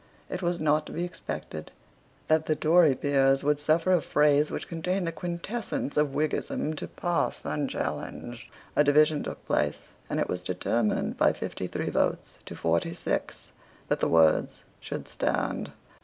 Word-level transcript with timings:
It 0.31 0.41
was 0.41 0.59
not 0.59 0.87
to 0.87 0.93
be 0.93 1.03
expected 1.05 1.71
that 2.27 2.47
the 2.47 2.55
Tory 2.55 2.95
peers 2.95 3.43
would 3.43 3.59
suffer 3.59 3.91
a 3.93 4.01
phrase 4.01 4.49
which 4.49 4.67
contained 4.67 5.05
the 5.05 5.11
quintessence 5.11 5.95
of 5.95 6.15
Whiggism 6.15 6.73
to 6.77 6.87
pass 6.87 7.43
unchallenged. 7.45 8.47
A 8.75 8.83
division 8.83 9.21
took 9.21 9.45
place; 9.45 9.89
and 10.09 10.19
it 10.19 10.27
was 10.27 10.39
determined 10.39 11.17
by 11.17 11.33
fifty 11.33 11.67
three 11.67 11.91
votes 11.91 12.39
to 12.45 12.55
forty 12.55 12.95
six 12.95 13.51
that 13.89 13.99
the 13.99 14.07
words 14.09 14.61
should 14.79 15.07
stand. 15.07 15.71